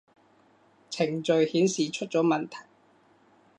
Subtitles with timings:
[0.89, 2.57] 程序顯示出咗問題